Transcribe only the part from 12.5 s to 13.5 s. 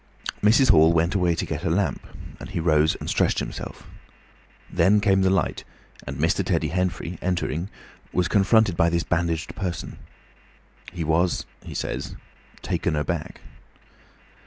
"taken aback."